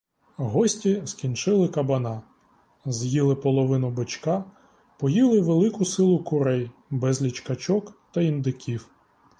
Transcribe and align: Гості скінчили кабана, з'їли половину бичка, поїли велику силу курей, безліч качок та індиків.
Гості 0.37 1.01
скінчили 1.05 1.67
кабана, 1.67 2.21
з'їли 2.85 3.35
половину 3.35 3.89
бичка, 3.91 4.43
поїли 4.97 5.41
велику 5.41 5.85
силу 5.85 6.23
курей, 6.23 6.71
безліч 6.89 7.39
качок 7.39 7.93
та 8.11 8.21
індиків. 8.21 8.87